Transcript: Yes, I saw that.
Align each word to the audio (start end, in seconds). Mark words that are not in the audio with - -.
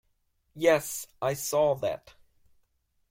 Yes, 0.55 1.05
I 1.21 1.35
saw 1.35 1.75
that. 1.75 2.15